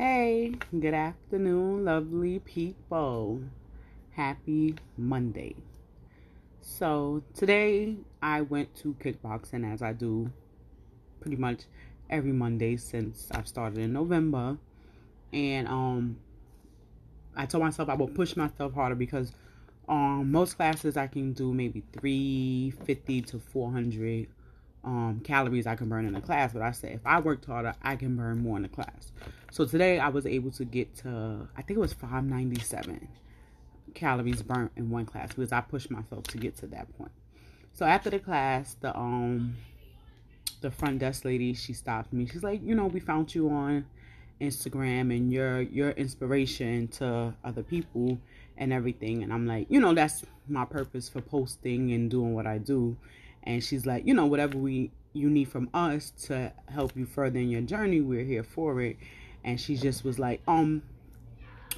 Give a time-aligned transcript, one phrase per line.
[0.00, 3.42] Hey, good afternoon, lovely people.
[4.12, 5.56] Happy Monday.
[6.60, 10.30] So, today I went to kickboxing as I do
[11.20, 11.62] pretty much
[12.08, 14.56] every Monday since I've started in November.
[15.32, 16.18] And um
[17.36, 19.32] I told myself I will push myself harder because
[19.88, 24.28] um most classes I can do maybe 350 to 400
[24.88, 27.74] um, calories I can burn in a class, but I said if I worked harder,
[27.82, 29.12] I can burn more in a class.
[29.50, 33.06] So today I was able to get to I think it was 597
[33.94, 37.10] calories burnt in one class because I pushed myself to get to that point.
[37.74, 39.56] So after the class, the um
[40.62, 42.26] the front desk lady she stopped me.
[42.26, 43.84] She's like, you know, we found you on
[44.40, 48.18] Instagram and your your inspiration to other people
[48.56, 49.22] and everything.
[49.22, 52.96] And I'm like, you know, that's my purpose for posting and doing what I do
[53.48, 57.38] and she's like you know whatever we you need from us to help you further
[57.38, 58.96] in your journey we're here for it.
[59.42, 60.82] And she just was like um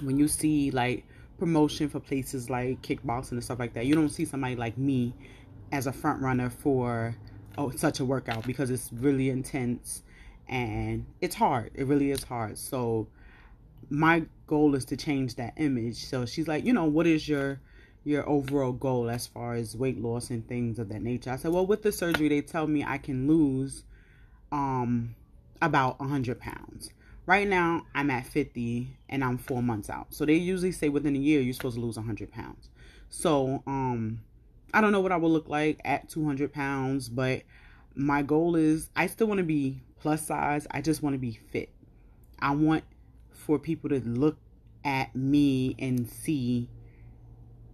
[0.03, 1.07] when you see like
[1.39, 5.15] promotion for places like kickboxing and stuff like that you don't see somebody like me
[5.73, 7.17] as a front runner for
[7.57, 10.03] oh such a workout because it's really intense
[10.49, 11.71] and it's hard.
[11.75, 12.59] It really is hard.
[12.59, 13.07] So
[13.89, 16.05] my goal is to change that image.
[16.05, 17.61] So she's like you know what is your
[18.05, 21.31] your overall goal as far as weight loss and things of that nature.
[21.31, 23.85] I said, well, with the surgery, they tell me I can lose
[24.53, 25.15] um
[25.63, 26.91] about 100 pounds.
[27.27, 30.07] Right now, I'm at 50 and I'm four months out.
[30.11, 32.71] So they usually say within a year, you're supposed to lose 100 pounds.
[33.09, 34.21] So, um,
[34.73, 37.43] I don't know what I will look like at 200 pounds, but
[37.95, 40.67] my goal is I still want to be plus size.
[40.71, 41.71] I just want to be fit.
[42.39, 42.85] I want
[43.33, 44.39] for people to look
[44.85, 46.69] at me and see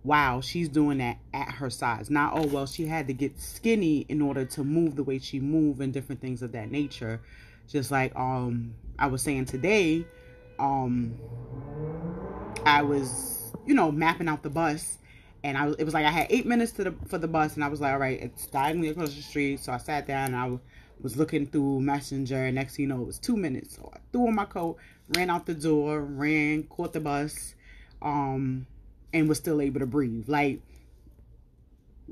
[0.06, 2.08] wow, she's doing that at her size.
[2.08, 5.40] Not, oh, well, she had to get skinny in order to move the way she
[5.40, 7.20] moved and different things of that nature.
[7.68, 10.06] Just like um I was saying today,
[10.60, 11.18] um
[12.64, 14.98] I was, you know, mapping out the bus
[15.42, 17.64] and I it was like I had eight minutes to the for the bus and
[17.64, 19.58] I was like, all right, it's diagonally across the street.
[19.58, 20.58] So I sat down and I
[21.00, 23.74] was looking through Messenger and next thing you know it was two minutes.
[23.74, 24.76] So I threw on my coat,
[25.16, 27.56] ran out the door, ran, caught the bus.
[28.00, 28.68] Um
[29.12, 30.28] and was still able to breathe.
[30.28, 30.60] Like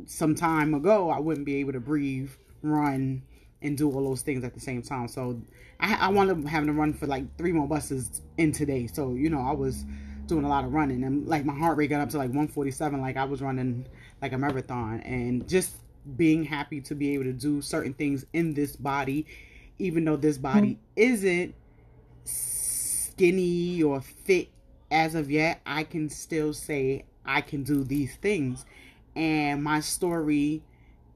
[0.06, 2.30] some time ago, I wouldn't be able to breathe,
[2.62, 3.22] run,
[3.62, 5.08] and do all those things at the same time.
[5.08, 5.40] So
[5.80, 8.86] I, I wound up having to run for like three more buses in today.
[8.86, 9.84] So you know, I was
[10.26, 13.00] doing a lot of running, and like my heart rate got up to like 147,
[13.00, 13.86] like I was running
[14.22, 15.76] like a marathon, and just
[16.16, 19.26] being happy to be able to do certain things in this body,
[19.78, 20.78] even though this body hmm.
[20.96, 21.54] isn't
[22.24, 24.48] skinny or fit
[24.94, 28.64] as of yet, I can still say I can do these things.
[29.16, 30.62] And my story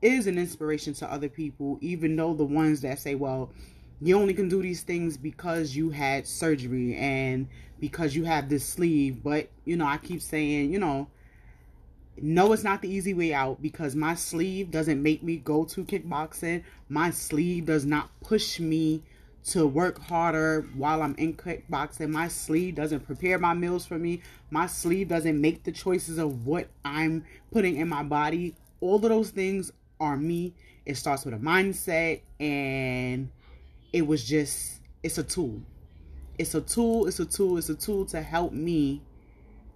[0.03, 3.51] is an inspiration to other people, even though the ones that say, well,
[4.01, 8.67] you only can do these things because you had surgery and because you have this
[8.67, 9.23] sleeve.
[9.23, 11.09] But, you know, I keep saying, you know,
[12.21, 15.85] no, it's not the easy way out because my sleeve doesn't make me go to
[15.85, 16.65] kickboxing.
[16.89, 19.05] My sleeve does not push me
[19.47, 22.11] to work harder while I'm in kickboxing.
[22.11, 24.23] My sleeve doesn't prepare my meals for me.
[24.51, 28.55] My sleeve doesn't make the choices of what I'm putting in my body.
[28.81, 30.55] All of those things are me.
[30.85, 33.31] It starts with a mindset and
[33.93, 35.61] it was just it's a tool.
[36.39, 39.03] It's a tool, it's a tool, it's a tool to help me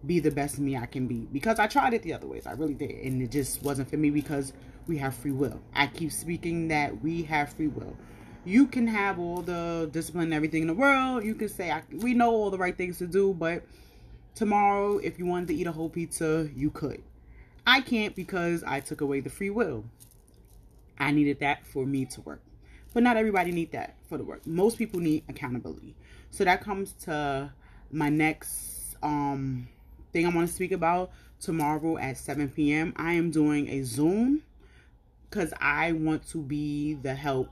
[0.06, 1.28] be the best me I can be.
[1.32, 2.46] Because I tried it the other ways.
[2.46, 2.90] I really did.
[2.90, 4.52] And it just wasn't for me because
[4.86, 5.60] we have free will.
[5.74, 7.96] I keep speaking that we have free will
[8.44, 11.24] you can have all the discipline and everything in the world.
[11.24, 13.62] You can say, we know all the right things to do, but
[14.34, 17.02] tomorrow, if you wanted to eat a whole pizza, you could.
[17.66, 19.84] I can't because I took away the free will.
[20.98, 22.42] I needed that for me to work.
[22.92, 24.46] But not everybody need that for the work.
[24.46, 25.94] Most people need accountability.
[26.30, 27.52] So that comes to
[27.90, 29.68] my next um
[30.12, 31.10] thing I want to speak about
[31.40, 32.92] tomorrow at 7 p.m.
[32.96, 34.42] I am doing a Zoom
[35.28, 37.48] because I want to be the help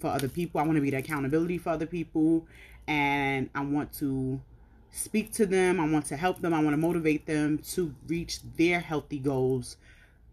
[0.00, 0.60] for other people.
[0.60, 2.46] I want to be the accountability for other people.
[2.88, 4.40] And I want to
[4.90, 5.80] speak to them.
[5.80, 6.54] I want to help them.
[6.54, 9.76] I want to motivate them to reach their healthy goals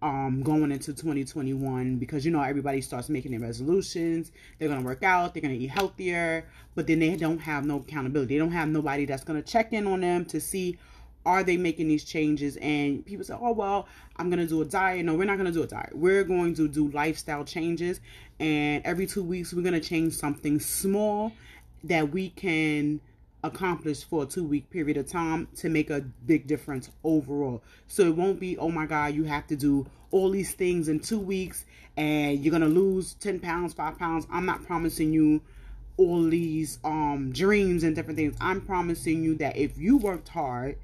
[0.04, 5.02] um going into 2021 because you know everybody starts making their resolutions they're to work
[5.02, 8.70] out they're to eat healthier but then they don't have no accountability they don't have
[8.70, 10.78] nobody that's to check in on them to see
[11.28, 12.56] are they making these changes?
[12.58, 15.06] And people say oh well i'm going to do a diet.
[15.06, 15.92] No we're not going to do a diet.
[15.94, 18.00] We're going to do lifestyle changes.
[18.40, 21.34] And every two weeks we're going to change something small
[21.84, 23.02] that we can
[23.44, 27.62] accomplish for a two week period of time to make a big difference overall.
[27.88, 31.02] So it won't be oh my god you have to do all these things in
[31.02, 31.66] two weeks
[31.98, 34.28] and you're to lose 10 pounds 5 pounds.
[34.32, 35.42] I'm not promising you
[35.98, 38.38] all these um dreams and different things.
[38.40, 40.78] I'm promising you that if you worked hard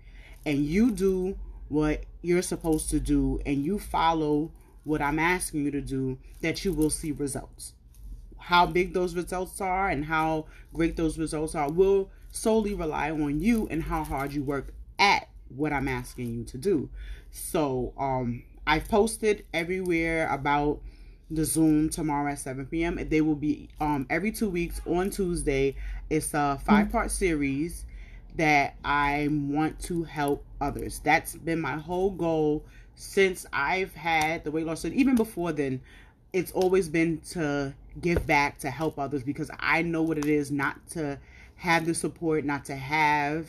[0.46, 1.38] and you do
[1.70, 4.52] what you're supposed to do and you follow
[4.84, 7.74] what I'm asking you to do, that you will see results.
[8.38, 13.40] How big those results are and how great those results are will solely rely on
[13.40, 16.90] you and how hard you work at what I'm asking you to do.
[17.32, 20.82] So, um, I've posted everywhere about
[21.30, 23.00] the Zoom tomorrow at 7 p.m.
[23.10, 25.76] They will be um every two weeks on Tuesday.
[26.10, 27.86] It's a five part series
[28.36, 31.00] that I want to help others.
[31.04, 32.66] That's been my whole goal
[32.96, 34.86] since I've had the weight loss.
[34.86, 35.82] And even before then,
[36.32, 40.52] it's always been to give back, to help others because I know what it is
[40.52, 41.20] not to
[41.56, 43.48] have the support, not to have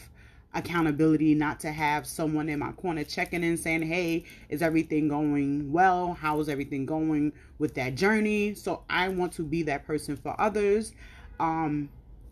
[0.53, 5.73] accountability, not to have someone in my corner checking in saying, Hey, is everything going
[5.73, 6.15] well?
[6.15, 8.55] How is everything going with that journey?
[8.55, 10.93] So I want to be that person for others.
[11.41, 11.89] Um,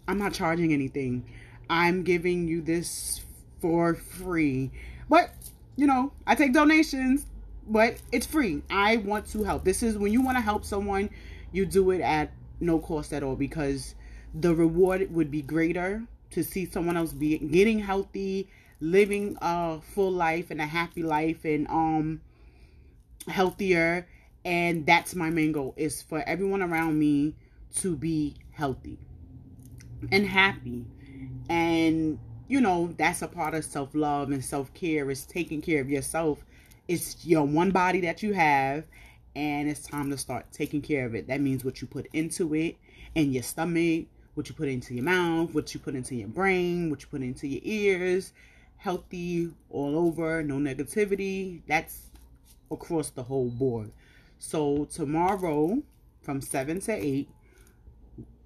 [0.06, 1.24] I'm not charging anything.
[1.68, 3.20] I'm giving you this
[3.60, 4.70] for free.
[5.08, 5.30] But,
[5.76, 7.26] you know, I take donations,
[7.66, 8.62] but it's free.
[8.70, 9.64] I want to help.
[9.64, 11.10] This is when you want to help someone,
[11.52, 13.94] you do it at no cost at all because
[14.34, 18.48] the reward would be greater to see someone else be getting healthy,
[18.80, 22.20] living a full life and a happy life and um
[23.28, 24.08] healthier
[24.44, 27.34] and that's my main goal is for everyone around me
[27.76, 28.98] to be healthy
[30.10, 30.84] and happy
[31.48, 32.18] and
[32.48, 36.44] you know that's a part of self-love and self-care is taking care of yourself
[36.88, 38.84] it's your one body that you have
[39.34, 42.54] and it's time to start taking care of it that means what you put into
[42.54, 42.76] it
[43.16, 46.90] and your stomach what you put into your mouth, what you put into your brain,
[46.90, 48.32] what you put into your ears,
[48.78, 51.60] healthy all over, no negativity.
[51.66, 52.10] That's
[52.70, 53.92] across the whole board.
[54.38, 55.82] So tomorrow
[56.22, 57.28] from 7 to 8,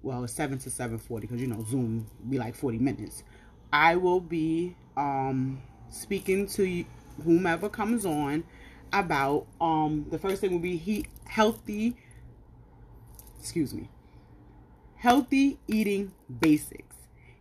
[0.03, 3.23] well, it's 7 to 7.40 because, you know, Zoom be like 40 minutes.
[3.73, 6.85] I will be um, speaking to
[7.23, 8.43] whomever comes on
[8.93, 11.97] about um, the first thing will be he healthy
[13.37, 13.89] excuse me
[14.97, 16.95] healthy eating basics.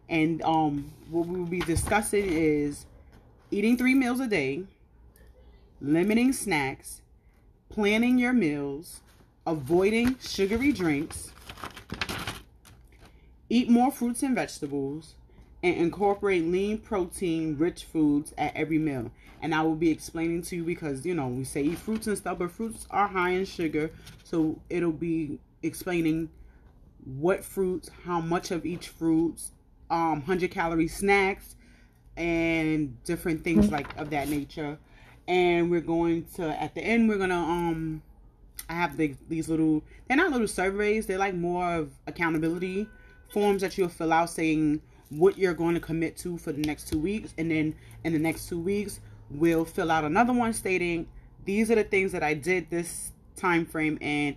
[0.09, 2.87] And um, what we will be discussing is
[3.51, 4.65] eating three meals a day,
[5.81, 7.03] limiting snacks,
[7.69, 9.01] planning your meals,
[9.47, 11.33] avoiding sugary drinks,
[13.49, 15.15] eat more fruits and vegetables,
[15.63, 19.11] and incorporate lean protein rich foods at every meal.
[19.43, 22.17] And I will be explaining to you because you know we say eat fruits and
[22.17, 23.91] stuff, but fruits are high in sugar,
[24.25, 26.31] so it'll be explaining
[27.05, 29.53] what fruits, how much of each fruits,
[29.91, 31.57] um, 100 calorie snacks,
[32.17, 34.79] and different things like of that nature.
[35.29, 38.03] And we're going to, at the end, we're going to, um,
[38.69, 42.89] I have the, these little, they're not little surveys, they're like more of accountability
[43.29, 44.81] forms that you'll fill out saying
[45.11, 47.35] what you're going to commit to for the next two weeks.
[47.39, 47.75] And then
[48.05, 49.01] in the next two weeks,
[49.31, 51.07] we'll fill out another one stating
[51.45, 54.37] these are the things that I did this time frame and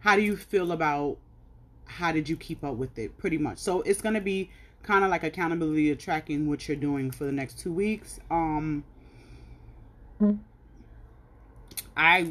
[0.00, 1.18] how do you feel about
[1.84, 3.16] how did you keep up with it?
[3.18, 3.58] Pretty much.
[3.58, 4.50] So it's going to be
[4.82, 8.20] kind of like accountability of tracking what you're doing for the next two weeks.
[8.30, 8.84] Um
[11.96, 12.28] i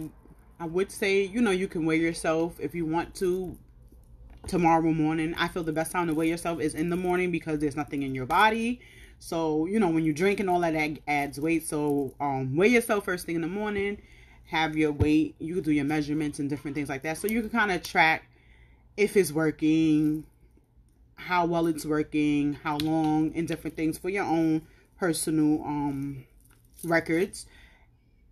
[0.59, 3.57] i would say you know you can weigh yourself if you want to
[4.48, 5.36] tomorrow morning.
[5.38, 8.04] I feel the best time to weigh yourself is in the morning because there's nothing
[8.04, 8.80] in your body.
[9.20, 11.68] So you know when you drink and all that, that adds weight.
[11.68, 14.02] So um weigh yourself first thing in the morning.
[14.45, 15.36] Have your weight.
[15.40, 17.18] You can do your measurements and different things like that.
[17.18, 18.30] So you can kind of track
[18.95, 20.26] if it's working,
[21.16, 24.62] how well it's working, how long, and different things for your own
[24.98, 26.26] personal um
[26.83, 27.45] records.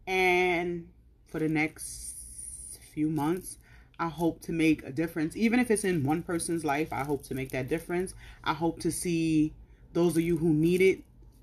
[0.07, 0.87] And
[1.27, 2.15] for the next
[2.93, 3.57] few months,
[3.99, 5.35] I hope to make a difference.
[5.35, 8.13] Even if it's in one person's life, I hope to make that difference.
[8.43, 9.53] I hope to see
[9.93, 10.99] those of you who need it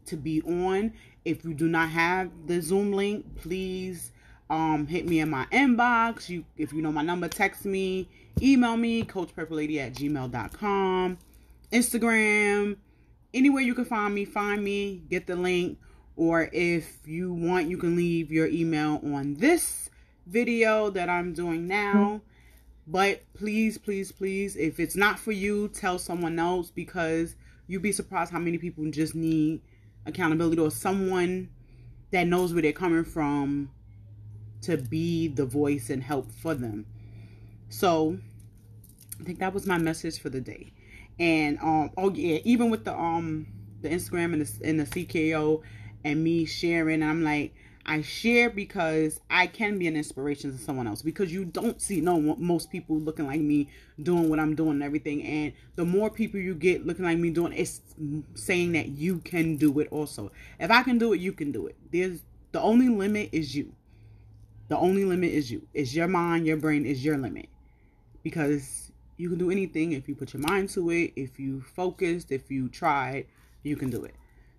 [0.06, 0.92] to be on.
[1.25, 4.12] If you do not have the Zoom link, please
[4.50, 6.28] um, hit me in my inbox.
[6.28, 8.09] You, if you know my number, text me,
[8.40, 11.18] email me, coachpurplelady at gmail.com,
[11.73, 12.76] Instagram,
[13.32, 15.78] anywhere you can find me, find me, get the link.
[16.16, 19.88] Or if you want, you can leave your email on this
[20.26, 22.21] video that I'm doing now.
[22.92, 27.90] But please, please, please, if it's not for you, tell someone else because you'd be
[27.90, 29.62] surprised how many people just need
[30.04, 31.49] accountability or someone
[32.11, 33.70] that knows where they're coming from
[34.61, 36.84] to be the voice and help for them.
[37.70, 38.18] So
[39.18, 40.75] I think that was my message for the day.
[41.18, 43.46] And um oh yeah, even with the um
[43.80, 45.62] the Instagram and the and the CKO
[46.04, 50.86] and me sharing, I'm like I share because I can be an inspiration to someone
[50.86, 53.70] else because you don't see no most people looking like me
[54.00, 57.30] doing what I'm doing and everything and the more people you get looking like me
[57.30, 57.80] doing it's
[58.34, 60.30] saying that you can do it also.
[60.60, 61.76] If I can do it, you can do it.
[61.90, 62.22] There's
[62.52, 63.72] the only limit is you.
[64.68, 65.66] The only limit is you.
[65.74, 67.48] It's your mind, your brain is your limit.
[68.22, 72.30] Because you can do anything if you put your mind to it, if you focused,
[72.30, 73.26] if you tried,
[73.62, 74.14] you can do it.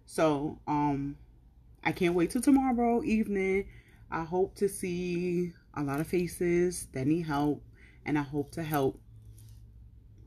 [0.06, 1.16] So, um
[1.86, 3.68] I can't wait till tomorrow evening.
[4.10, 7.64] I hope to see a lot of faces that need help,
[8.06, 9.00] and I hope to help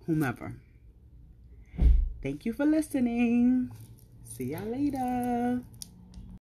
[0.07, 0.55] whomever.
[2.23, 3.71] Thank you for listening.
[4.25, 5.63] See y'all later.